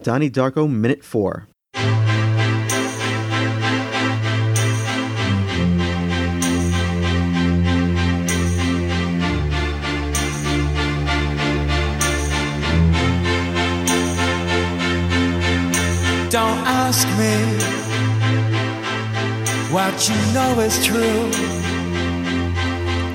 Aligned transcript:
Donnie 0.00 0.30
Darko 0.30 0.70
Minute 0.70 1.04
4. 1.04 1.46
Don't 16.30 16.58
ask 16.66 17.06
me 17.18 17.34
what 19.70 20.08
you 20.08 20.16
know 20.32 20.60
is 20.60 20.82
true. 20.84 21.30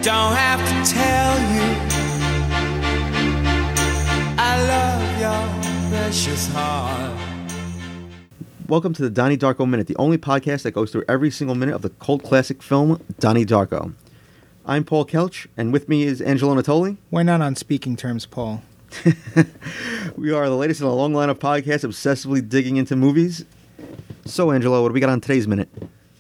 Don't 0.04 0.36
have 0.36 0.62
to 0.62 0.94
tell 0.94 1.40
you. 1.56 1.68
I 4.38 4.54
love 4.68 5.20
your 5.20 5.57
precious 6.08 6.48
heart. 6.54 7.20
Welcome 8.70 8.94
to 8.94 9.02
the 9.02 9.10
Donnie 9.10 9.38
Darko 9.38 9.70
Minute, 9.70 9.88
the 9.88 9.96
only 9.98 10.18
podcast 10.18 10.62
that 10.62 10.72
goes 10.72 10.90
through 10.90 11.04
every 11.06 11.30
single 11.30 11.54
minute 11.54 11.76
of 11.76 11.82
the 11.82 11.90
cult 11.90 12.24
classic 12.24 12.64
film 12.64 13.04
Donnie 13.20 13.46
Darko. 13.46 13.94
I'm 14.66 14.86
Paul 14.86 15.06
Kelch, 15.06 15.48
and 15.58 15.74
with 15.74 15.90
me 15.90 16.04
is 16.04 16.22
Angelo 16.22 16.56
Natoli. 16.56 16.96
We're 17.12 17.24
not 17.24 17.42
on 17.42 17.58
speaking 17.58 17.98
terms, 17.98 18.26
Paul. 18.26 18.64
We 20.16 20.32
are 20.32 20.48
the 20.48 20.56
latest 20.56 20.80
in 20.80 20.88
a 20.88 20.94
long 20.94 21.14
line 21.14 21.30
of 21.30 21.40
podcasts 21.40 21.84
obsessively 21.84 22.48
digging 22.48 22.78
into 22.78 22.96
movies. 22.96 23.44
So, 24.24 24.52
Angelo, 24.52 24.82
what 24.82 24.88
do 24.88 24.94
we 24.94 25.02
got 25.02 25.10
on 25.10 25.20
today's 25.20 25.46
minute? 25.46 25.68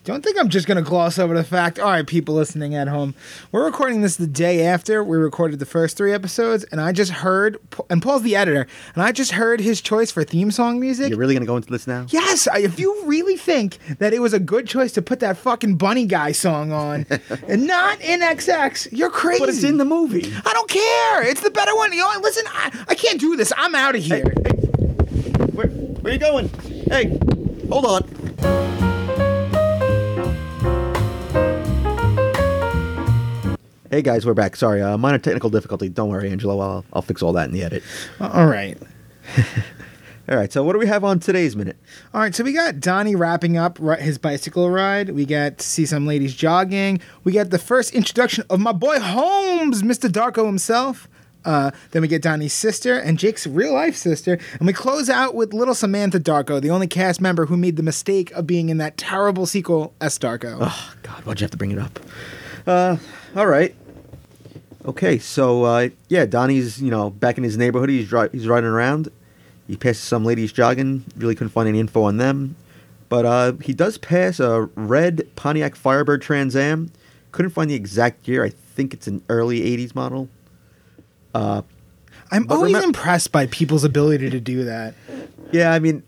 Don't 0.08 0.24
think 0.24 0.40
I'm 0.40 0.48
just 0.48 0.68
going 0.68 0.82
to 0.82 0.90
gloss 0.90 1.20
over 1.20 1.36
the 1.36 1.44
fact. 1.44 1.80
All 1.80 1.90
right, 1.90 2.08
people 2.08 2.34
listening 2.34 2.76
at 2.76 2.88
home, 2.88 3.14
we're 3.52 3.66
recording 3.66 4.00
this 4.04 4.16
the 4.16 4.26
day 4.26 4.66
after 4.66 5.04
we 5.04 5.18
recorded 5.18 5.60
the 5.60 5.66
first 5.66 5.98
three 5.98 6.14
episodes, 6.14 6.64
and 6.72 6.80
I 6.80 6.94
just 6.94 7.12
heard, 7.12 7.58
and 7.90 8.02
Paul's 8.02 8.22
the 8.22 8.38
editor, 8.38 8.68
and 8.96 9.04
I 9.04 9.12
just 9.12 9.34
heard 9.34 9.60
his 9.60 9.82
choice 9.82 10.10
for 10.10 10.24
theme 10.24 10.50
song 10.50 10.80
music. 10.80 11.10
You're 11.10 11.20
really 11.20 11.34
going 11.34 11.42
to 11.44 11.46
go 11.48 11.58
into 11.58 11.70
this 11.70 11.88
now? 11.88 12.06
Yes, 12.08 12.48
I- 12.48 12.60
if 12.60 12.80
you 12.80 13.04
really 13.04 13.36
think 13.36 13.80
that 14.00 14.14
it 14.14 14.20
was 14.20 14.32
a 14.32 14.40
good 14.40 14.66
choice 14.66 14.94
to 14.94 15.02
put 15.02 15.20
that 15.20 15.36
fucking 15.36 15.76
Bunny 15.76 16.06
Guy 16.06 16.32
song 16.32 16.72
on 16.72 17.06
and 17.50 17.68
not 17.68 18.00
INXS, 18.00 18.88
you're 18.94 19.10
crazy. 19.10 19.40
But 19.42 19.50
it's 19.50 19.64
in 19.64 19.76
the 19.76 19.84
movie. 19.84 20.34
I 20.46 20.54
don't 20.54 20.70
care. 20.70 21.24
It's 21.24 21.42
the 21.42 21.52
better 21.52 21.76
one. 21.76 21.92
You 21.92 22.00
know, 22.00 22.14
listen, 22.22 22.46
I, 22.48 22.86
I 22.88 22.96
can't 22.96 23.20
do 23.20 23.36
this. 23.36 23.52
I'm 23.58 23.76
out 23.76 23.94
of 23.98 24.02
here. 24.02 24.24
Hey, 24.24 24.52
Where, 25.52 25.68
where 25.68 26.14
you 26.14 26.20
going? 26.20 26.48
Hey, 26.90 27.10
hold 27.70 27.86
on. 27.86 28.17
Hey 33.90 34.02
guys, 34.02 34.26
we're 34.26 34.34
back. 34.34 34.58
Sorry, 34.58 34.82
uh, 34.82 34.98
minor 34.98 35.18
technical 35.18 35.50
difficulty. 35.50 35.88
Don't 35.88 36.10
worry, 36.10 36.30
Angelo. 36.30 36.60
I'll, 36.60 36.86
I'll 36.92 37.02
fix 37.02 37.24
all 37.24 37.32
that 37.34 37.46
in 37.46 37.54
the 37.54 37.64
edit. 37.64 37.84
All 38.20 38.46
right. 38.46 38.78
All 40.30 40.36
right. 40.36 40.52
So, 40.52 40.62
what 40.62 40.74
do 40.74 40.80
we 40.80 40.88
have 40.88 41.06
on 41.06 41.22
today's 41.22 41.56
minute? 41.56 41.78
All 42.14 42.20
right, 42.20 42.36
so 42.36 42.44
we 42.44 42.52
got 42.52 42.82
Donnie 42.82 43.16
wrapping 43.16 43.56
up 43.56 43.78
his 43.78 44.18
bicycle 44.18 44.70
ride. 44.70 45.12
We 45.12 45.26
got 45.26 45.60
to 45.60 45.66
see 45.66 45.86
some 45.86 46.06
ladies 46.06 46.36
jogging. 46.36 47.00
We 47.24 47.32
got 47.32 47.50
the 47.50 47.60
first 47.60 47.94
introduction 47.94 48.44
of 48.50 48.60
my 48.60 48.74
boy 48.74 49.00
Holmes, 49.00 49.84
Mr. 49.84 50.10
Darko 50.10 50.46
himself. 50.48 51.08
Uh, 51.46 51.72
then 51.92 52.02
we 52.02 52.10
get 52.10 52.22
Donnie's 52.22 52.52
sister 52.52 53.00
and 53.00 53.18
Jake's 53.18 53.48
real 53.48 53.74
life 53.74 53.96
sister. 53.96 54.38
And 54.60 54.68
we 54.68 54.74
close 54.74 55.10
out 55.10 55.34
with 55.34 55.54
little 55.54 55.76
Samantha 55.76 56.20
Darko, 56.20 56.60
the 56.60 56.72
only 56.72 56.88
cast 56.88 57.22
member 57.22 57.46
who 57.46 57.56
made 57.56 57.78
the 57.78 57.84
mistake 57.84 58.32
of 58.32 58.46
being 58.46 58.68
in 58.68 58.80
that 58.80 58.98
terrible 58.98 59.46
sequel, 59.46 59.94
S. 60.02 60.20
Darko. 60.20 60.58
Oh 60.60 60.94
God, 61.04 61.24
why'd 61.24 61.40
you 61.40 61.46
have 61.46 61.52
to 61.52 61.58
bring 61.58 61.72
it 61.72 61.80
up? 61.80 62.02
Uh, 62.68 62.98
all 63.36 63.48
right. 63.48 63.74
Okay, 64.86 65.18
so 65.20 65.64
uh, 65.64 65.90
yeah, 66.10 66.26
Donnie's 66.26 66.82
you 66.82 66.92
know 66.92 67.10
back 67.10 67.38
in 67.38 67.44
his 67.44 67.58
neighborhood. 67.58 67.90
He's 67.90 68.10
dri- 68.10 68.30
he's 68.32 68.48
riding 68.48 68.70
around. 68.70 69.10
He 69.68 69.76
passes 69.76 70.04
some 70.04 70.24
ladies 70.24 70.52
jogging. 70.52 71.06
Really 71.18 71.36
couldn't 71.36 71.50
find 71.50 71.68
any 71.68 71.80
info 71.80 72.04
on 72.04 72.18
them, 72.18 72.56
but 73.10 73.26
uh, 73.26 73.54
he 73.62 73.74
does 73.74 73.98
pass 73.98 74.40
a 74.40 74.70
red 74.76 75.28
Pontiac 75.36 75.76
Firebird 75.76 76.22
Trans 76.22 76.56
Am. 76.56 76.92
Couldn't 77.32 77.52
find 77.52 77.70
the 77.70 77.76
exact 77.76 78.28
year. 78.28 78.44
I 78.44 78.50
think 78.50 78.94
it's 78.94 79.08
an 79.08 79.24
early 79.30 79.62
'80s 79.62 79.96
model. 79.96 80.30
Uh, 81.34 81.62
I'm 82.32 82.50
always 82.50 82.82
impressed 82.84 83.32
by 83.32 83.46
people's 83.48 83.84
ability 83.84 84.30
to 84.30 84.40
do 84.40 84.66
that. 84.66 84.94
yeah, 85.52 85.72
I 85.72 85.80
mean, 85.80 86.04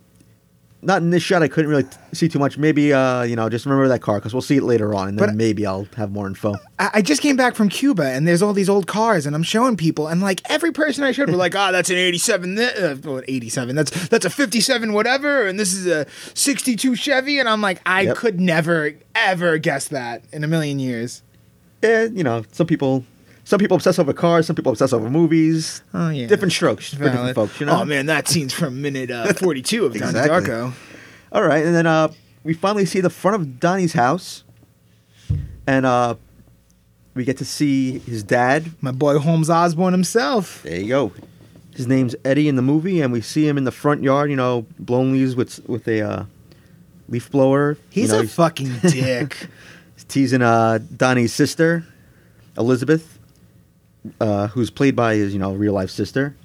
not 0.82 1.02
in 1.02 1.10
this 1.10 1.22
shot. 1.24 1.44
I 1.44 1.48
couldn't 1.50 1.70
really 1.70 1.84
t- 1.84 1.98
see 2.14 2.28
too 2.30 2.40
much. 2.40 2.58
Maybe 2.58 2.94
uh, 2.94 3.24
you 3.24 3.36
know, 3.36 3.50
just 3.50 3.66
remember 3.66 3.88
that 3.90 4.02
car 4.02 4.20
because 4.20 4.34
we'll 4.34 4.42
see 4.42 4.58
it 4.58 4.64
later 4.64 4.94
on, 4.96 5.10
and 5.10 5.20
then 5.20 5.28
But- 5.30 5.36
maybe 5.36 5.66
I'll 5.66 5.88
have 5.98 6.12
more 6.12 6.26
info. 6.28 6.56
I, 6.80 6.90
I 6.96 7.02
just 7.02 7.22
came 7.22 7.36
back 7.36 7.56
from 7.56 7.68
Cuba 7.70 8.04
and 8.06 8.26
there's 8.28 8.42
all 8.42 8.54
these 8.54 8.70
old 8.70 8.88
cars 8.88 9.26
and 9.26 9.36
I'm 9.36 9.44
showing 9.44 9.76
people 9.76 10.08
and 10.08 10.22
like 10.22 10.42
every 10.50 10.72
person 10.72 11.04
I 11.04 11.12
showed 11.12 11.30
were 11.30 11.36
like, 11.36 11.54
oh, 11.56 11.72
that's 11.74 11.90
an 11.90 11.98
87, 11.98 12.58
uh, 12.58 13.22
87, 13.28 13.76
that's 13.76 14.08
that's 14.08 14.24
a 14.26 14.30
57 14.30 14.94
whatever 14.94 15.46
and 15.48 15.60
this 15.60 15.74
is 15.74 15.86
a 15.88 16.06
62 16.34 16.96
Chevy 16.96 17.40
and 17.40 17.50
I'm 17.50 17.62
like, 17.62 17.82
I 17.86 18.02
Yep. 18.02 18.16
could 18.18 18.40
never 18.40 18.94
ever 19.16 19.58
guess 19.58 19.90
that 19.90 20.24
in 20.32 20.44
a 20.44 20.48
million 20.48 20.80
years. 20.80 21.22
yeah, 21.84 22.04
you 22.06 22.24
know, 22.24 22.44
some 22.54 22.68
people 22.68 23.04
some 23.50 23.58
people 23.58 23.74
obsess 23.74 23.98
over 23.98 24.14
cars, 24.14 24.46
some 24.46 24.56
people 24.56 24.72
obsess 24.72 24.94
over 24.94 25.10
movies. 25.10 25.82
Oh 25.92 26.12
yeah, 26.12 26.28
Different 26.28 26.54
strokes 26.54 26.94
for 26.94 27.06
different 27.06 27.34
folks, 27.34 27.60
you 27.60 27.66
know. 27.66 27.82
Oh 27.82 27.86
man, 27.86 28.06
that 28.06 28.28
scene's 28.28 28.54
from 28.54 28.80
minute 28.80 29.10
uh, 29.10 29.34
42 29.38 29.86
of 29.86 29.94
Donnie 29.94 30.06
Exactly. 30.06 30.52
Darko. 30.52 30.74
All 31.32 31.42
right, 31.42 31.66
and 31.66 31.74
then 31.74 31.88
uh, 31.88 32.10
we 32.44 32.54
finally 32.54 32.86
see 32.86 33.02
the 33.02 33.10
front 33.10 33.42
of 33.42 33.60
Donnie's 33.60 33.94
house, 33.94 34.44
and 35.66 35.84
uh, 35.84 36.14
we 37.16 37.24
get 37.26 37.38
to 37.40 37.46
see 37.46 37.98
his 37.98 38.22
dad. 38.22 38.68
My 38.82 38.92
boy 38.92 39.18
Holmes 39.18 39.50
Osborne 39.50 39.94
himself. 39.94 40.62
There 40.62 40.80
you 40.80 40.88
go. 40.88 41.12
His 41.76 41.88
name's 41.88 42.16
Eddie 42.24 42.50
in 42.50 42.56
the 42.56 42.62
movie, 42.62 43.02
and 43.02 43.12
we 43.12 43.22
see 43.22 43.48
him 43.48 43.58
in 43.58 43.64
the 43.64 43.72
front 43.72 44.04
yard. 44.04 44.30
You 44.30 44.36
know, 44.36 44.68
blowing 44.78 45.12
leaves 45.12 45.36
with 45.36 45.68
with 45.68 45.88
a 45.88 46.02
uh, 46.02 46.26
leaf 47.08 47.32
blower. 47.32 47.80
He's 47.90 48.12
you 48.12 48.18
know, 48.18 48.22
a 48.22 48.28
fucking 48.28 48.78
dick. 48.84 49.48
He's 49.96 50.04
teasing 50.04 50.44
uh, 50.44 50.78
Donnie's 50.96 51.34
sister, 51.34 51.84
Elizabeth, 52.56 53.19
uh, 54.20 54.48
who's 54.48 54.70
played 54.70 54.96
by 54.96 55.16
his, 55.16 55.34
you 55.34 55.40
know, 55.40 55.54
real 55.54 55.74
life 55.74 55.90
sister. 55.90 56.36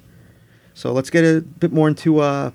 So 0.75 0.93
let's 0.93 1.11
get 1.11 1.25
a 1.25 1.41
bit 1.41 1.73
more 1.73 1.89
into, 1.89 2.19
uh, 2.21 2.51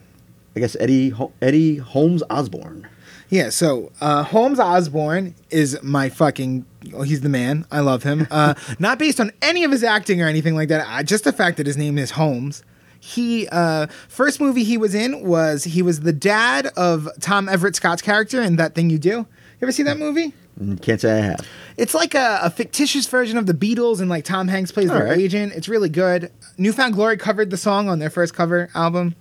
I 0.56 0.60
guess, 0.60 0.76
Eddie 0.80 1.10
Ho- 1.10 1.32
Eddie 1.42 1.78
Holmes 1.78 2.24
Osborne. 2.30 2.88
Yeah, 3.30 3.50
so 3.50 3.92
uh, 4.02 4.24
Holmes 4.24 4.60
Osborne 4.60 5.36
is 5.52 5.78
my 5.84 6.10
fucking. 6.10 6.66
Oh, 6.94 7.04
he's 7.04 7.22
the 7.22 7.30
man. 7.30 7.66
I 7.72 7.80
love 7.82 8.04
him. 8.04 8.28
Uh, 8.32 8.56
not 8.80 8.98
based 8.98 9.20
on 9.20 9.32
any 9.42 9.64
of 9.64 9.72
his 9.72 9.84
acting 9.84 10.22
or 10.22 10.28
anything 10.28 10.56
like 10.56 10.70
that. 10.70 10.86
Uh, 10.88 11.04
just 11.04 11.24
the 11.24 11.32
fact 11.34 11.58
that 11.58 11.68
his 11.68 11.78
name 11.78 11.98
is 11.98 12.12
Holmes. 12.12 12.64
He 13.00 13.48
uh, 13.50 13.88
first 14.10 14.42
movie 14.42 14.64
he 14.64 14.78
was 14.78 14.94
in 14.94 15.24
was 15.26 15.64
he 15.64 15.82
was 15.82 16.02
the 16.02 16.12
dad 16.12 16.68
of 16.76 17.08
Tom 17.22 17.48
Everett 17.48 17.76
Scott's 17.76 18.02
character 18.02 18.42
in 18.42 18.58
That 18.58 18.76
Thing 18.76 18.90
You 18.90 18.98
Do. 18.98 19.10
You 19.10 19.28
ever 19.62 19.72
see 19.72 19.84
that 19.84 19.98
movie? 19.98 20.34
Can't 20.82 21.00
say 21.00 21.18
I 21.20 21.22
have. 21.22 21.48
It's 21.78 21.94
like 21.94 22.14
a, 22.16 22.40
a 22.44 22.50
fictitious 22.50 23.08
version 23.08 23.38
of 23.38 23.46
the 23.46 23.54
Beatles, 23.54 24.02
and 24.02 24.10
like 24.10 24.26
Tom 24.26 24.48
Hanks 24.50 24.72
plays 24.72 24.90
their 24.90 25.04
All 25.04 25.10
right. 25.10 25.18
agent. 25.18 25.54
It's 25.54 25.70
really 25.70 25.90
good. 25.90 26.32
New 26.58 26.74
Found 26.74 26.96
Glory 26.96 27.16
covered 27.18 27.50
the 27.50 27.58
song 27.58 27.88
on 27.88 28.00
their 28.00 28.10
first 28.10 28.34
cover 28.34 28.70
album, 28.76 29.16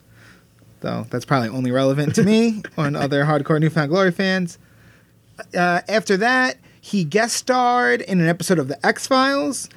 though 0.81 1.06
that's 1.10 1.25
probably 1.25 1.48
only 1.50 1.71
relevant 1.71 2.15
to 2.16 2.25
me 2.25 2.62
on 2.77 2.97
other 2.97 3.25
hardcore 3.25 3.60
New 3.60 3.71
Found 3.71 3.91
Glory 3.91 4.10
fans. 4.10 4.59
Uh, 5.56 5.82
after 5.88 6.16
that, 6.16 6.56
he 6.81 7.04
guest 7.04 7.37
starred 7.37 8.00
in 8.00 8.21
an 8.21 8.27
episode 8.28 8.59
of 8.59 8.66
The 8.69 8.84
X 8.84 9.06
Files. 9.06 9.69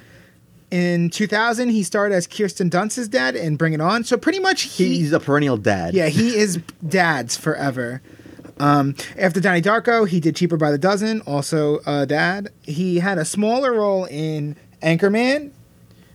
In 0.72 1.10
2000, 1.10 1.68
he 1.68 1.82
starred 1.82 2.12
as 2.12 2.26
Kirsten 2.26 2.70
Dunst's 2.70 3.06
dad 3.06 3.36
in 3.36 3.56
Bring 3.56 3.74
It 3.74 3.80
On. 3.80 4.02
So 4.04 4.16
pretty 4.16 4.38
much 4.40 4.62
he, 4.62 4.96
He's 4.98 5.12
a 5.12 5.20
perennial 5.20 5.58
dad. 5.58 5.92
yeah, 5.94 6.08
he 6.08 6.34
is 6.36 6.58
dad's 6.88 7.36
forever. 7.36 8.00
Um, 8.58 8.94
after 9.18 9.40
Donnie 9.40 9.62
Darko, 9.62 10.06
he 10.08 10.20
did 10.20 10.36
Cheaper 10.36 10.56
by 10.56 10.70
the 10.70 10.78
Dozen, 10.78 11.22
also 11.22 11.78
uh, 11.86 12.04
dad. 12.04 12.50
He 12.62 12.98
had 12.98 13.18
a 13.18 13.24
smaller 13.24 13.72
role 13.72 14.04
in 14.04 14.56
Anchorman. 14.82 15.50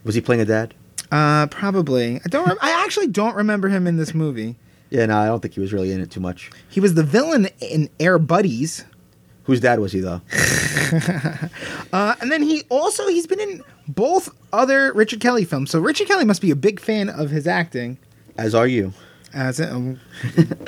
Was 0.04 0.16
he 0.16 0.22
playing 0.22 0.42
a 0.42 0.46
dad? 0.46 0.74
Uh, 1.12 1.48
probably. 1.48 2.18
I 2.24 2.28
don't. 2.30 2.48
Rem- 2.48 2.58
I 2.62 2.84
actually 2.84 3.08
don't 3.08 3.36
remember 3.36 3.70
him 3.70 3.88
in 3.88 3.98
this 3.98 4.14
movie. 4.14 4.56
Yeah, 4.90 5.06
no, 5.08 5.18
I 5.18 5.26
don't 5.26 5.42
think 5.42 5.54
he 5.54 5.60
was 5.60 5.74
really 5.74 5.92
in 5.92 6.00
it 6.00 6.12
too 6.12 6.20
much. 6.22 6.50
He 6.70 6.80
was 6.80 6.94
the 6.94 7.04
villain 7.04 7.50
in 7.60 7.90
Air 8.00 8.18
Buddies. 8.20 8.86
Whose 9.44 9.60
dad 9.62 9.80
was 9.80 9.92
he 9.92 10.00
though? 10.00 10.22
Uh, 11.94 12.16
and 12.22 12.32
then 12.32 12.42
he 12.44 12.64
also 12.70 13.08
he's 13.08 13.28
been 13.28 13.40
in 13.40 13.64
both 13.88 14.30
other 14.54 14.94
Richard 14.94 15.20
Kelly 15.22 15.44
films. 15.46 15.72
So 15.72 15.80
Richard 15.80 16.08
Kelly 16.08 16.26
must 16.26 16.42
be 16.42 16.52
a 16.52 16.56
big 16.56 16.80
fan 16.80 17.10
of 17.10 17.30
his 17.30 17.48
acting, 17.48 17.98
As 18.38 18.54
are 18.54 18.68
you. 18.68 18.94
As 19.34 19.60
a, 19.60 19.98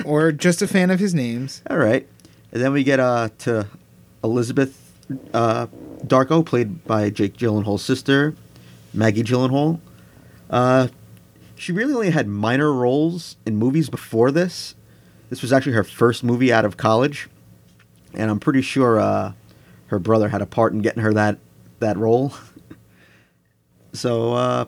or 0.05 0.31
just 0.31 0.61
a 0.61 0.67
fan 0.67 0.91
of 0.91 0.99
his 0.99 1.13
names. 1.13 1.61
All 1.69 1.77
right, 1.77 2.07
and 2.51 2.61
then 2.61 2.73
we 2.73 2.83
get 2.83 2.99
uh 2.99 3.29
to 3.39 3.67
Elizabeth 4.23 4.89
uh, 5.33 5.67
Darko, 6.05 6.45
played 6.45 6.83
by 6.85 7.09
Jake 7.09 7.37
Gyllenhaal's 7.37 7.83
sister, 7.83 8.35
Maggie 8.93 9.23
Gyllenhaal. 9.23 9.79
Uh, 10.49 10.87
she 11.55 11.71
really 11.71 11.93
only 11.93 12.09
had 12.09 12.27
minor 12.27 12.71
roles 12.71 13.35
in 13.45 13.55
movies 13.57 13.89
before 13.89 14.31
this. 14.31 14.75
This 15.29 15.41
was 15.41 15.53
actually 15.53 15.73
her 15.73 15.83
first 15.83 16.23
movie 16.23 16.51
out 16.51 16.65
of 16.65 16.77
college, 16.77 17.29
and 18.13 18.31
I'm 18.31 18.39
pretty 18.39 18.61
sure 18.61 18.99
uh, 18.99 19.33
her 19.87 19.99
brother 19.99 20.29
had 20.29 20.41
a 20.41 20.45
part 20.45 20.73
in 20.73 20.79
getting 20.79 21.03
her 21.03 21.13
that 21.13 21.37
that 21.79 21.97
role. 21.97 22.33
so, 23.93 24.33
uh, 24.33 24.65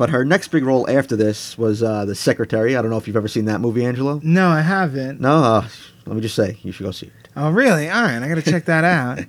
but 0.00 0.08
her 0.08 0.24
next 0.24 0.48
big 0.48 0.64
role 0.64 0.88
after 0.88 1.14
this 1.14 1.58
was 1.58 1.82
uh, 1.82 2.06
the 2.06 2.14
secretary. 2.14 2.74
I 2.74 2.80
don't 2.80 2.90
know 2.90 2.96
if 2.96 3.06
you've 3.06 3.18
ever 3.18 3.28
seen 3.28 3.44
that 3.44 3.60
movie, 3.60 3.84
Angelo. 3.84 4.18
No, 4.22 4.48
I 4.48 4.62
haven't. 4.62 5.20
No, 5.20 5.44
uh, 5.44 5.68
let 6.06 6.16
me 6.16 6.22
just 6.22 6.34
say 6.34 6.56
you 6.62 6.72
should 6.72 6.84
go 6.84 6.90
see 6.90 7.08
it. 7.08 7.12
Oh, 7.36 7.50
really? 7.50 7.90
All 7.90 8.00
right, 8.00 8.16
I 8.22 8.26
gotta 8.26 8.40
check 8.40 8.64
that 8.64 8.82
out. 8.82 9.20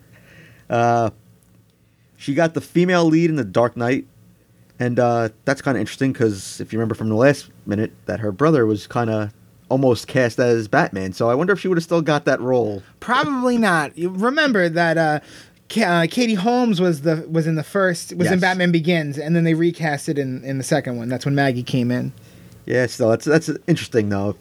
Uh, 0.69 1.09
she 2.15 2.33
got 2.33 2.53
the 2.53 2.61
female 2.61 3.03
lead 3.03 3.29
in 3.29 3.35
The 3.35 3.43
Dark 3.43 3.75
Knight, 3.75 4.07
and 4.79 4.97
uh, 4.97 5.27
that's 5.43 5.61
kind 5.61 5.75
of 5.75 5.81
interesting 5.81 6.13
because 6.13 6.61
if 6.61 6.71
you 6.71 6.79
remember 6.79 6.95
from 6.95 7.09
the 7.09 7.15
last 7.15 7.49
minute, 7.65 7.91
that 8.05 8.21
her 8.21 8.31
brother 8.31 8.65
was 8.65 8.87
kind 8.87 9.09
of 9.09 9.33
almost 9.67 10.07
cast 10.07 10.39
as 10.39 10.69
Batman. 10.69 11.11
So 11.11 11.29
I 11.29 11.35
wonder 11.35 11.51
if 11.51 11.59
she 11.59 11.67
would 11.67 11.77
have 11.77 11.83
still 11.83 12.01
got 12.01 12.23
that 12.23 12.39
role. 12.39 12.83
Probably 13.01 13.57
not. 13.57 13.97
You 13.97 14.11
remember 14.11 14.69
that 14.69 14.97
uh, 14.97 15.19
uh, 15.77 16.07
Katie 16.09 16.35
Holmes 16.35 16.79
was 16.79 17.01
the 17.01 17.27
was 17.29 17.47
in 17.47 17.55
the 17.55 17.63
first 17.63 18.13
was 18.15 18.31
in 18.31 18.39
Batman 18.39 18.71
Begins, 18.71 19.17
and 19.17 19.35
then 19.35 19.43
they 19.43 19.53
recast 19.53 20.09
it 20.09 20.17
in 20.17 20.43
in 20.43 20.57
the 20.57 20.63
second 20.63 20.97
one. 20.97 21.09
That's 21.09 21.25
when 21.25 21.35
Maggie 21.35 21.63
came 21.63 21.91
in. 21.91 22.13
Yeah, 22.65 22.85
still 22.85 23.09
that's 23.09 23.25
that's 23.25 23.49
interesting 23.67 24.09
though. 24.09 24.35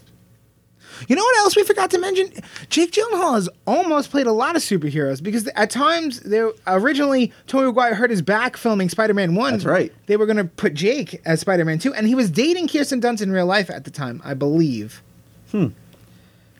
You 1.08 1.16
know 1.16 1.22
what 1.22 1.36
else 1.38 1.56
we 1.56 1.62
forgot 1.64 1.90
to 1.92 1.98
mention? 1.98 2.30
Jake 2.68 2.92
Gyllenhaal 2.92 3.34
has 3.34 3.48
almost 3.66 4.10
played 4.10 4.26
a 4.26 4.32
lot 4.32 4.56
of 4.56 4.62
superheroes 4.62 5.22
because 5.22 5.46
at 5.48 5.70
times 5.70 6.20
they 6.20 6.42
originally 6.66 7.32
Tobey 7.46 7.66
Maguire 7.66 7.94
hurt 7.94 8.10
his 8.10 8.22
back 8.22 8.56
filming 8.56 8.88
Spider-Man 8.88 9.34
One. 9.34 9.52
That's 9.52 9.64
right. 9.64 9.92
They 10.06 10.16
were 10.16 10.26
going 10.26 10.36
to 10.36 10.44
put 10.44 10.74
Jake 10.74 11.20
as 11.24 11.40
Spider-Man 11.40 11.78
Two, 11.78 11.94
and 11.94 12.06
he 12.06 12.14
was 12.14 12.30
dating 12.30 12.68
Kirsten 12.68 13.00
Dunst 13.00 13.22
in 13.22 13.32
real 13.32 13.46
life 13.46 13.70
at 13.70 13.84
the 13.84 13.90
time, 13.90 14.20
I 14.24 14.34
believe. 14.34 15.02
Hmm. 15.50 15.68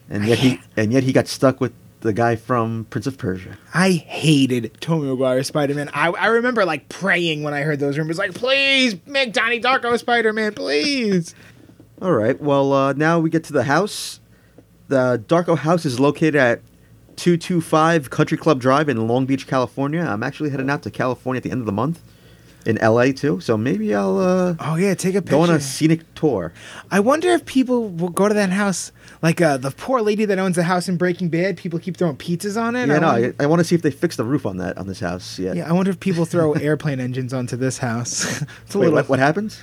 And 0.09 0.25
yet 0.25 0.39
he 0.39 0.59
and 0.75 0.91
yet 0.91 1.03
he 1.03 1.13
got 1.13 1.27
stuck 1.27 1.61
with 1.61 1.73
the 2.01 2.13
guy 2.13 2.35
from 2.35 2.85
Prince 2.89 3.07
of 3.07 3.17
Persia. 3.17 3.57
I 3.73 3.91
hated 3.91 4.77
Tobey 4.81 5.07
Maguire 5.07 5.43
Spider-Man. 5.43 5.89
I, 5.93 6.09
I 6.09 6.27
remember 6.27 6.65
like 6.65 6.89
praying 6.89 7.43
when 7.43 7.53
I 7.53 7.61
heard 7.61 7.79
those 7.79 7.97
rumors, 7.97 8.17
like, 8.17 8.33
please 8.33 8.95
make 9.05 9.33
Donnie 9.33 9.61
Darko 9.61 9.97
Spider-Man, 9.97 10.53
please. 10.53 11.33
All 12.01 12.11
right. 12.11 12.39
Well, 12.41 12.73
uh, 12.73 12.93
now 12.93 13.19
we 13.19 13.29
get 13.29 13.43
to 13.45 13.53
the 13.53 13.63
house. 13.63 14.19
The 14.87 15.23
Darko 15.27 15.57
house 15.57 15.85
is 15.85 15.99
located 15.99 16.35
at 16.35 16.61
225 17.15 18.09
Country 18.09 18.37
Club 18.37 18.59
Drive 18.59 18.89
in 18.89 19.07
Long 19.07 19.25
Beach, 19.25 19.47
California. 19.47 20.01
I'm 20.01 20.23
actually 20.23 20.49
heading 20.49 20.69
out 20.69 20.83
to 20.83 20.91
California 20.91 21.37
at 21.37 21.43
the 21.43 21.51
end 21.51 21.61
of 21.61 21.65
the 21.65 21.71
month 21.71 22.01
in 22.65 22.75
LA 22.81 23.11
too. 23.11 23.39
So 23.39 23.57
maybe 23.57 23.93
I'll 23.95 24.19
uh, 24.19 24.55
Oh 24.59 24.75
yeah, 24.75 24.93
take 24.93 25.15
a 25.15 25.21
picture. 25.21 25.31
go 25.37 25.41
on 25.41 25.49
a 25.49 25.59
scenic 25.59 26.01
tour. 26.15 26.53
I 26.91 26.99
wonder 26.99 27.29
if 27.29 27.45
people 27.45 27.89
will 27.89 28.09
go 28.09 28.27
to 28.27 28.33
that 28.33 28.51
house, 28.51 28.91
like 29.21 29.41
uh, 29.41 29.57
the 29.57 29.71
poor 29.71 30.01
lady 30.01 30.25
that 30.25 30.37
owns 30.39 30.55
the 30.55 30.63
house 30.63 30.87
in 30.87 30.97
Breaking 30.97 31.29
Bad. 31.29 31.57
People 31.57 31.79
keep 31.79 31.97
throwing 31.97 32.17
pizzas 32.17 32.61
on 32.61 32.75
it. 32.75 32.87
Yeah, 32.87 32.95
I 32.95 32.99
no, 32.99 33.07
wonder- 33.13 33.35
I, 33.39 33.43
I 33.43 33.47
want 33.47 33.59
to 33.59 33.63
see 33.63 33.75
if 33.75 33.81
they 33.81 33.91
fix 33.91 34.15
the 34.15 34.23
roof 34.23 34.45
on 34.45 34.57
that 34.57 34.77
on 34.77 34.87
this 34.87 34.99
house. 34.99 35.39
Yeah. 35.39 35.53
yeah, 35.53 35.69
I 35.69 35.73
wonder 35.73 35.91
if 35.91 35.99
people 35.99 36.25
throw 36.25 36.53
airplane 36.69 36.99
engines 36.99 37.33
onto 37.33 37.55
this 37.57 37.77
house. 37.79 38.41
it's 38.65 38.75
a 38.75 38.77
Wait, 38.77 38.85
little. 38.85 38.93
what, 38.93 39.09
what 39.09 39.19
happens? 39.19 39.59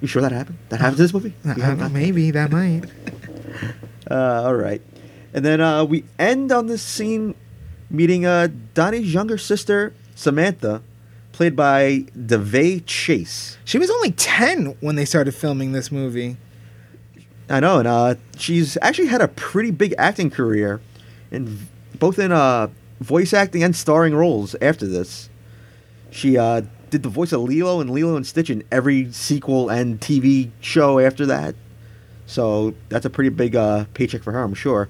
You 0.00 0.08
sure 0.08 0.22
that 0.22 0.32
happened? 0.32 0.58
That 0.70 0.80
happens 0.80 0.98
in 1.00 1.04
this 1.04 1.12
movie? 1.14 1.34
I 1.44 1.48
You 1.48 1.54
don't 1.56 1.64
have 1.64 1.78
know, 1.78 1.84
not- 1.84 1.92
maybe 1.92 2.30
that 2.32 2.50
might. 2.50 2.84
Uh, 4.10 4.42
all 4.44 4.54
right. 4.54 4.82
And 5.34 5.44
then 5.44 5.60
uh, 5.60 5.84
we 5.84 6.04
end 6.18 6.50
on 6.50 6.66
this 6.66 6.82
scene 6.82 7.34
meeting 7.90 8.26
uh, 8.26 8.48
Donnie's 8.74 9.12
younger 9.14 9.38
sister, 9.38 9.92
Samantha, 10.16 10.82
played 11.32 11.56
by 11.56 12.06
Daveigh 12.16 12.84
Chase. 12.86 13.58
She 13.64 13.78
was 13.78 13.90
only 13.90 14.12
ten 14.12 14.76
when 14.80 14.96
they 14.96 15.04
started 15.04 15.34
filming 15.34 15.72
this 15.72 15.90
movie. 15.90 16.36
I 17.48 17.60
know, 17.60 17.78
and 17.78 17.88
uh, 17.88 18.14
she's 18.36 18.78
actually 18.80 19.08
had 19.08 19.20
a 19.20 19.28
pretty 19.28 19.70
big 19.70 19.94
acting 19.98 20.30
career, 20.30 20.80
in 21.30 21.66
both 21.98 22.18
in 22.18 22.30
uh, 22.30 22.68
voice 23.00 23.32
acting 23.32 23.62
and 23.62 23.74
starring 23.74 24.14
roles 24.14 24.54
after 24.60 24.86
this. 24.86 25.28
She 26.10 26.38
uh, 26.38 26.62
did 26.90 27.02
the 27.02 27.08
voice 27.08 27.32
of 27.32 27.40
Lilo 27.42 27.80
and 27.80 27.90
Lilo 27.90 28.16
and 28.16 28.26
Stitch 28.26 28.50
in 28.50 28.62
every 28.70 29.12
sequel 29.12 29.68
and 29.68 30.00
TV 30.00 30.50
show 30.60 30.98
after 30.98 31.26
that. 31.26 31.54
So 32.26 32.74
that's 32.88 33.06
a 33.06 33.10
pretty 33.10 33.30
big 33.30 33.56
uh, 33.56 33.86
paycheck 33.94 34.22
for 34.22 34.32
her, 34.32 34.42
I'm 34.42 34.54
sure. 34.54 34.88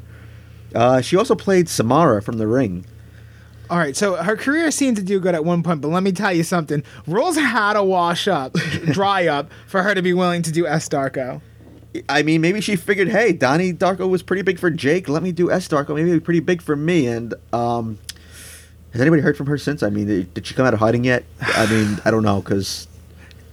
Uh, 0.74 1.00
she 1.00 1.16
also 1.16 1.34
played 1.34 1.68
Samara 1.68 2.22
from 2.22 2.38
The 2.38 2.46
Ring. 2.46 2.84
All 3.70 3.78
right, 3.78 3.96
so 3.96 4.16
her 4.16 4.36
career 4.36 4.72
seemed 4.72 4.96
to 4.96 5.02
do 5.02 5.20
good 5.20 5.36
at 5.36 5.44
one 5.44 5.62
point, 5.62 5.80
but 5.80 5.88
let 5.88 6.02
me 6.02 6.10
tell 6.10 6.32
you 6.32 6.42
something: 6.42 6.82
roles 7.06 7.36
had 7.36 7.74
to 7.74 7.84
wash 7.84 8.26
up, 8.26 8.52
dry 8.86 9.28
up, 9.28 9.48
for 9.68 9.84
her 9.84 9.94
to 9.94 10.02
be 10.02 10.12
willing 10.12 10.42
to 10.42 10.50
do 10.50 10.66
S 10.66 10.88
Darko. 10.88 11.40
I 12.08 12.22
mean, 12.22 12.40
maybe 12.40 12.60
she 12.60 12.74
figured, 12.74 13.08
hey, 13.08 13.32
Donnie 13.32 13.72
Darko 13.72 14.08
was 14.08 14.22
pretty 14.22 14.42
big 14.42 14.58
for 14.58 14.70
Jake. 14.70 15.08
Let 15.08 15.22
me 15.22 15.30
do 15.30 15.52
S 15.52 15.68
Darko. 15.68 15.94
Maybe 15.94 16.08
it'll 16.08 16.20
be 16.20 16.24
pretty 16.24 16.40
big 16.40 16.62
for 16.62 16.74
me. 16.74 17.06
And 17.06 17.34
um, 17.52 17.98
has 18.92 19.00
anybody 19.00 19.22
heard 19.22 19.36
from 19.36 19.46
her 19.46 19.58
since? 19.58 19.84
I 19.84 19.90
mean, 19.90 20.06
did 20.34 20.46
she 20.46 20.54
come 20.54 20.66
out 20.66 20.74
of 20.74 20.80
hiding 20.80 21.04
yet? 21.04 21.24
I 21.40 21.66
mean, 21.66 22.00
I 22.04 22.10
don't 22.10 22.24
know 22.24 22.40
because 22.40 22.88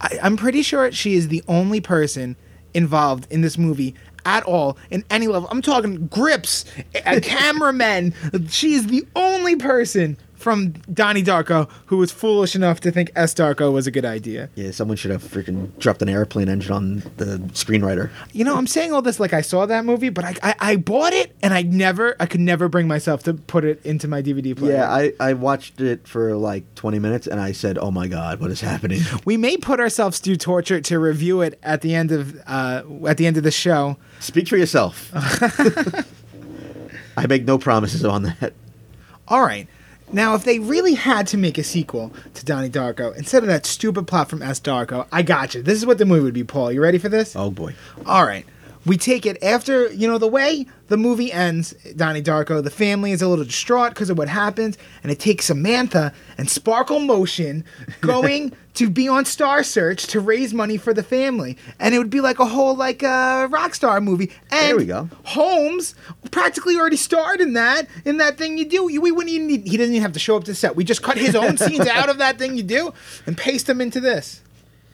I'm 0.22 0.36
pretty 0.36 0.62
sure 0.62 0.90
she 0.90 1.14
is 1.14 1.28
the 1.28 1.44
only 1.46 1.80
person 1.80 2.36
involved 2.74 3.26
in 3.30 3.40
this 3.40 3.56
movie 3.56 3.94
at 4.24 4.42
all 4.44 4.78
in 4.90 5.04
any 5.10 5.26
level. 5.28 5.48
I'm 5.50 5.62
talking 5.62 6.06
grips, 6.08 6.64
a 7.06 7.20
cameramen. 7.22 8.14
She 8.48 8.74
is 8.74 8.86
the 8.86 9.06
only 9.16 9.56
person 9.56 10.16
from 10.48 10.70
Donnie 10.90 11.22
Darko 11.22 11.68
who 11.86 11.98
was 11.98 12.10
foolish 12.10 12.56
enough 12.56 12.80
to 12.80 12.90
think 12.90 13.12
S 13.14 13.34
Darko 13.34 13.70
was 13.70 13.86
a 13.86 13.90
good 13.90 14.06
idea. 14.06 14.48
yeah, 14.54 14.70
someone 14.70 14.96
should 14.96 15.10
have 15.10 15.22
freaking 15.22 15.78
dropped 15.78 16.00
an 16.00 16.08
airplane 16.08 16.48
engine 16.48 16.72
on 16.72 16.96
the 17.18 17.36
screenwriter. 17.52 18.08
You 18.32 18.46
know, 18.46 18.56
I'm 18.56 18.66
saying 18.66 18.94
all 18.94 19.02
this 19.02 19.20
like 19.20 19.34
I 19.34 19.42
saw 19.42 19.66
that 19.66 19.84
movie, 19.84 20.08
but 20.08 20.24
I, 20.24 20.34
I, 20.42 20.54
I 20.58 20.76
bought 20.76 21.12
it 21.12 21.36
and 21.42 21.52
I 21.52 21.60
never, 21.60 22.16
I 22.18 22.24
could 22.24 22.40
never 22.40 22.66
bring 22.66 22.88
myself 22.88 23.22
to 23.24 23.34
put 23.34 23.66
it 23.66 23.84
into 23.84 24.08
my 24.08 24.22
DVD 24.22 24.56
player. 24.56 24.76
Yeah, 24.76 24.90
I, 24.90 25.12
I 25.20 25.34
watched 25.34 25.82
it 25.82 26.08
for 26.08 26.34
like 26.34 26.74
20 26.76 26.98
minutes 26.98 27.26
and 27.26 27.40
I 27.40 27.52
said, 27.52 27.76
oh 27.76 27.90
my 27.90 28.08
God, 28.08 28.40
what 28.40 28.50
is 28.50 28.62
happening? 28.62 29.02
we 29.26 29.36
may 29.36 29.58
put 29.58 29.80
ourselves 29.80 30.18
through 30.18 30.36
torture 30.36 30.80
to 30.80 30.98
review 30.98 31.42
it 31.42 31.58
at 31.62 31.82
the 31.82 31.94
end 31.94 32.10
of 32.10 32.40
uh, 32.46 32.84
at 33.06 33.18
the 33.18 33.26
end 33.26 33.36
of 33.36 33.42
the 33.42 33.50
show. 33.50 33.98
Speak 34.18 34.48
for 34.48 34.56
yourself. 34.56 35.12
I 37.18 37.26
make 37.26 37.44
no 37.44 37.58
promises 37.58 38.02
on 38.02 38.22
that. 38.22 38.54
All 39.26 39.42
right. 39.42 39.68
Now, 40.12 40.34
if 40.34 40.44
they 40.44 40.58
really 40.58 40.94
had 40.94 41.26
to 41.28 41.36
make 41.36 41.58
a 41.58 41.62
sequel 41.62 42.12
to 42.34 42.44
Donnie 42.44 42.70
Darko 42.70 43.16
instead 43.16 43.42
of 43.42 43.48
that 43.48 43.66
stupid 43.66 44.06
plot 44.06 44.30
from 44.30 44.42
S. 44.42 44.58
Darko, 44.58 45.06
I 45.12 45.22
got 45.22 45.54
you. 45.54 45.62
This 45.62 45.76
is 45.78 45.84
what 45.84 45.98
the 45.98 46.06
movie 46.06 46.22
would 46.22 46.34
be, 46.34 46.44
Paul. 46.44 46.72
You 46.72 46.82
ready 46.82 46.98
for 46.98 47.08
this? 47.08 47.36
Oh 47.36 47.50
boy. 47.50 47.74
All 48.06 48.24
right. 48.24 48.46
We 48.88 48.96
take 48.96 49.26
it 49.26 49.40
after, 49.42 49.92
you 49.92 50.08
know, 50.08 50.18
the 50.18 50.26
way 50.26 50.66
the 50.88 50.96
movie 50.96 51.30
ends, 51.30 51.72
Donnie 51.94 52.22
Darko, 52.22 52.62
the 52.64 52.70
family 52.70 53.12
is 53.12 53.20
a 53.22 53.28
little 53.28 53.44
distraught 53.44 53.90
because 53.90 54.08
of 54.10 54.16
what 54.18 54.28
happens, 54.28 54.78
and 55.02 55.12
it 55.12 55.20
takes 55.20 55.44
Samantha 55.44 56.12
and 56.38 56.48
Sparkle 56.50 56.98
Motion 56.98 57.64
going 58.00 58.52
to 58.74 58.88
be 58.88 59.06
on 59.08 59.24
Star 59.24 59.62
Search 59.62 60.06
to 60.08 60.20
raise 60.20 60.54
money 60.54 60.76
for 60.76 60.94
the 60.94 61.02
family. 61.02 61.58
And 61.78 61.94
it 61.94 61.98
would 61.98 62.10
be 62.10 62.20
like 62.20 62.38
a 62.38 62.46
whole, 62.46 62.74
like, 62.74 63.02
uh, 63.02 63.46
rock 63.50 63.74
star 63.74 64.00
movie. 64.00 64.32
And 64.50 64.68
There 64.68 64.76
we 64.76 64.86
go. 64.86 65.10
Holmes 65.24 65.94
practically 66.30 66.76
already 66.76 66.96
starred 66.96 67.40
in 67.40 67.52
that, 67.52 67.86
in 68.04 68.16
that 68.18 68.38
thing 68.38 68.56
you 68.56 68.64
do. 68.68 68.90
You- 68.90 69.00
We 69.02 69.12
wouldn't 69.12 69.32
even 69.34 69.46
need, 69.48 69.66
he 69.66 69.76
doesn't 69.76 69.92
even 69.92 70.02
have 70.02 70.12
to 70.12 70.18
show 70.18 70.36
up 70.36 70.44
to 70.44 70.54
set. 70.54 70.76
We 70.76 70.84
just 70.84 71.02
cut 71.02 71.18
his 71.18 71.34
own 71.34 71.56
scenes 71.58 71.86
out 71.86 72.08
of 72.08 72.18
that 72.18 72.38
thing 72.38 72.56
you 72.56 72.62
do 72.62 72.94
and 73.26 73.36
paste 73.36 73.66
them 73.66 73.80
into 73.80 74.00
this. 74.00 74.40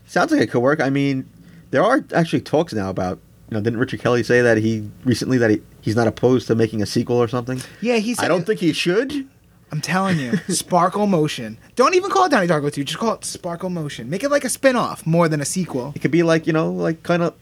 Sounds 0.06 0.32
like 0.32 0.40
it 0.40 0.50
could 0.50 0.60
work. 0.60 0.80
I 0.80 0.90
mean, 0.90 1.28
there 1.70 1.82
are 1.84 2.04
actually 2.12 2.40
talks 2.40 2.72
now 2.72 2.90
about, 2.90 3.18
know, 3.54 3.60
didn't 3.60 3.78
Richard 3.78 4.00
Kelly 4.00 4.22
say 4.22 4.42
that 4.42 4.58
he 4.58 4.88
recently 5.04 5.38
that 5.38 5.50
he, 5.50 5.62
he's 5.80 5.96
not 5.96 6.06
opposed 6.06 6.46
to 6.48 6.54
making 6.54 6.82
a 6.82 6.86
sequel 6.86 7.16
or 7.16 7.28
something? 7.28 7.60
Yeah, 7.80 7.96
he's. 7.96 8.18
I 8.18 8.28
don't 8.28 8.44
think 8.44 8.60
he 8.60 8.72
should. 8.72 9.28
I'm 9.72 9.80
telling 9.80 10.18
you, 10.18 10.36
Sparkle 10.48 11.06
Motion. 11.06 11.58
Don't 11.74 11.94
even 11.94 12.10
call 12.10 12.26
it 12.26 12.30
Donnie 12.30 12.46
Darko 12.46 12.72
2. 12.72 12.84
Just 12.84 12.98
call 12.98 13.14
it 13.14 13.24
Sparkle 13.24 13.70
Motion. 13.70 14.08
Make 14.08 14.22
it 14.22 14.30
like 14.30 14.44
a 14.44 14.48
spin-off 14.48 15.04
more 15.06 15.28
than 15.28 15.40
a 15.40 15.44
sequel. 15.44 15.92
It 15.96 15.98
could 15.98 16.12
be 16.12 16.22
like, 16.22 16.46
you 16.46 16.52
know, 16.52 16.70
like 16.70 17.02
kind 17.02 17.22
of, 17.22 17.34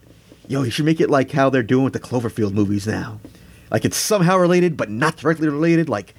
yo, 0.47 0.63
you 0.63 0.71
should 0.71 0.85
make 0.85 0.99
it 0.99 1.09
like 1.11 1.31
how 1.31 1.49
they're 1.51 1.61
doing 1.61 1.83
with 1.83 1.93
the 1.93 1.99
Cloverfield 1.99 2.53
movies 2.53 2.87
now. 2.87 3.19
Like 3.69 3.85
it's 3.85 3.97
somehow 3.97 4.37
related, 4.37 4.77
but 4.77 4.89
not 4.89 5.17
directly 5.17 5.47
related. 5.47 5.89
Like 5.89 6.15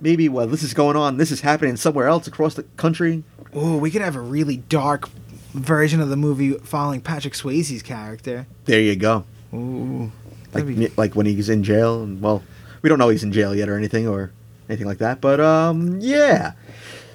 maybe, 0.00 0.28
well, 0.28 0.46
this 0.48 0.62
is 0.62 0.74
going 0.74 0.96
on, 0.96 1.16
this 1.16 1.30
is 1.30 1.42
happening 1.42 1.76
somewhere 1.76 2.08
else 2.08 2.26
across 2.26 2.54
the 2.54 2.64
country. 2.76 3.22
Oh, 3.54 3.76
we 3.76 3.90
could 3.90 4.02
have 4.02 4.16
a 4.16 4.20
really 4.20 4.56
dark 4.56 5.08
version 5.54 6.00
of 6.00 6.08
the 6.08 6.16
movie 6.16 6.54
following 6.54 7.00
Patrick 7.00 7.34
Swayze's 7.34 7.82
character. 7.82 8.46
There 8.64 8.80
you 8.80 8.96
go. 8.96 9.24
Ooh. 9.54 10.10
Like, 10.54 10.66
be- 10.66 10.92
like 10.96 11.14
when 11.14 11.26
he's 11.26 11.48
in 11.48 11.62
jail, 11.64 12.02
and 12.02 12.20
well, 12.20 12.42
we 12.82 12.88
don't 12.88 12.98
know 12.98 13.08
he's 13.08 13.24
in 13.24 13.32
jail 13.32 13.54
yet 13.54 13.68
or 13.68 13.76
anything 13.76 14.06
or 14.06 14.32
anything 14.68 14.86
like 14.86 14.98
that. 14.98 15.20
But 15.20 15.40
um, 15.40 15.98
yeah. 16.00 16.52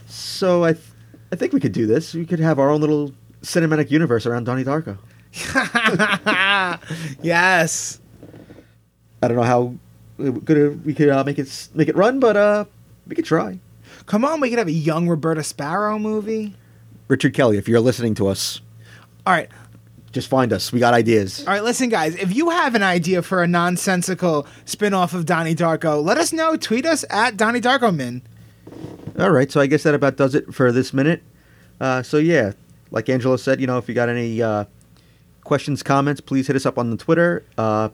So 0.08 0.64
I, 0.64 0.74
th- 0.74 0.86
I 1.32 1.36
think 1.36 1.54
we 1.54 1.60
could 1.60 1.72
do 1.74 1.86
this. 1.86 2.14
We 2.14 2.26
could 2.26 2.40
have 2.40 2.60
our 2.60 2.70
own 2.70 2.82
little 2.82 3.12
cinematic 3.42 3.92
universe 3.92 4.26
around 4.26 4.46
Donnie 4.46 4.64
Darko. 4.64 4.98
yes. 7.22 8.00
I 9.22 9.28
don't 9.28 9.38
know 9.38 9.44
how 9.44 9.74
good 10.18 10.86
we 10.86 10.94
could 10.94 11.10
uh, 11.10 11.24
make 11.24 11.40
it 11.40 11.70
make 11.74 11.88
it 11.88 11.96
run, 11.96 12.20
but 12.20 12.38
uh, 12.38 12.66
we 13.08 13.16
could 13.16 13.26
try. 13.26 13.60
Come 14.06 14.24
on, 14.24 14.40
we 14.40 14.50
could 14.50 14.58
have 14.60 14.68
a 14.68 14.72
young 14.72 15.08
Roberta 15.08 15.44
Sparrow 15.44 16.00
movie. 16.00 16.56
Richard 17.08 17.34
Kelly, 17.34 17.58
if 17.58 17.68
you're 17.68 17.80
listening 17.80 18.16
to 18.16 18.28
us, 18.28 18.62
All 19.26 19.34
right. 19.34 19.50
Just 20.12 20.28
find 20.30 20.54
us. 20.54 20.72
We 20.72 20.80
got 20.80 20.94
ideas. 20.94 21.42
All 21.42 21.54
right, 21.54 21.64
listen, 21.64 21.90
guys. 21.90 22.16
If 22.16 22.36
you 22.36 22.50
have 22.50 22.76
an 22.76 22.84
idea 22.84 23.22
for 23.22 23.44
a 23.44 23.48
nonsensical 23.48 24.48
spin-off 24.66 25.14
of 25.14 25.26
Donnie 25.26 25.56
Darko, 25.56 26.04
let 26.04 26.18
us 26.18 26.32
know. 26.34 26.56
Tweet 26.56 26.86
us 26.86 27.06
at 27.10 27.38
Donnie 27.38 27.62
Darko 27.62 27.96
Min. 27.96 28.22
All 29.20 29.32
right, 29.32 29.52
so 29.52 29.60
I 29.60 29.68
guess 29.68 29.84
that 29.84 29.94
about 29.94 30.16
does 30.16 30.36
it 30.36 30.54
for 30.54 30.72
this 30.72 30.94
minute. 30.94 31.24
Uh, 31.80 32.04
so 32.04 32.18
yeah, 32.18 32.54
like 32.92 33.10
Angela 33.10 33.38
said, 33.38 33.60
you 33.62 33.68
know, 33.68 33.78
if 33.78 33.88
you 33.88 33.96
got 33.96 34.10
any 34.10 34.42
uh, 34.42 34.66
questions, 35.44 35.84
comments, 35.84 36.22
please 36.22 36.48
hit 36.48 36.56
us 36.56 36.66
up 36.66 36.78
on 36.78 36.90
the 36.90 36.98
Twitter. 36.98 37.44
Uh, 37.58 37.90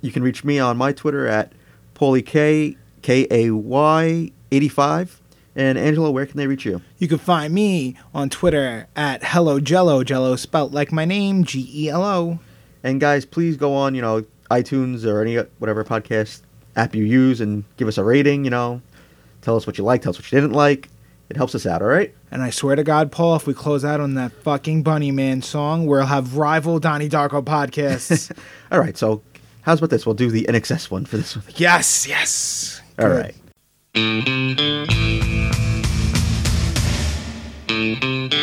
you 0.00 0.10
can 0.10 0.22
reach 0.22 0.44
me 0.44 0.58
on 0.58 0.76
my 0.76 0.92
Twitter 0.92 1.26
at 1.26 1.52
Paulie 1.94 2.24
K 2.24 2.76
K 3.02 3.26
A 3.30 3.50
Y 3.50 4.30
eighty 4.50 4.68
five. 4.68 5.20
And 5.56 5.78
Angela, 5.78 6.10
where 6.10 6.26
can 6.26 6.36
they 6.36 6.46
reach 6.46 6.64
you? 6.64 6.82
You 6.98 7.06
can 7.06 7.18
find 7.18 7.54
me 7.54 7.96
on 8.12 8.28
Twitter 8.28 8.88
at 8.96 9.22
Hello 9.22 9.60
Jello, 9.60 10.02
Jello 10.02 10.34
spelt 10.36 10.72
like 10.72 10.90
my 10.90 11.04
name, 11.04 11.44
G 11.44 11.68
E 11.72 11.88
L 11.88 12.02
O. 12.04 12.38
And 12.82 13.00
guys, 13.00 13.24
please 13.24 13.56
go 13.56 13.74
on, 13.74 13.94
you 13.94 14.02
know, 14.02 14.24
iTunes 14.50 15.06
or 15.06 15.22
any 15.22 15.36
whatever 15.58 15.84
podcast 15.84 16.42
app 16.76 16.94
you 16.94 17.04
use 17.04 17.40
and 17.40 17.64
give 17.76 17.86
us 17.88 17.98
a 17.98 18.04
rating. 18.04 18.44
You 18.44 18.50
know, 18.50 18.82
tell 19.42 19.56
us 19.56 19.66
what 19.66 19.78
you 19.78 19.84
like, 19.84 20.02
tell 20.02 20.10
us 20.10 20.18
what 20.18 20.30
you 20.30 20.40
didn't 20.40 20.54
like. 20.54 20.88
It 21.30 21.36
helps 21.36 21.54
us 21.54 21.64
out. 21.66 21.80
All 21.82 21.88
right. 21.88 22.12
And 22.30 22.42
I 22.42 22.50
swear 22.50 22.76
to 22.76 22.82
God, 22.84 23.10
Paul, 23.12 23.36
if 23.36 23.46
we 23.46 23.54
close 23.54 23.84
out 23.84 24.00
on 24.00 24.14
that 24.14 24.32
fucking 24.42 24.82
Bunny 24.82 25.10
Man 25.10 25.40
song, 25.40 25.86
we'll 25.86 26.04
have 26.04 26.36
rival 26.36 26.78
Donnie 26.80 27.08
Darko 27.08 27.42
podcasts. 27.42 28.30
All 28.72 28.78
right. 28.80 28.96
So, 28.98 29.22
how's 29.62 29.78
about 29.78 29.90
this? 29.90 30.04
We'll 30.04 30.16
do 30.16 30.30
the 30.30 30.44
INXS 30.48 30.90
one 30.90 31.06
for 31.06 31.16
this 31.16 31.36
one. 31.36 31.44
yes, 31.56 32.06
yes. 32.06 32.82
All 32.98 33.06
Good. 33.08 33.22
right. 33.22 33.34
Thank 33.94 34.28
you. 37.68 38.33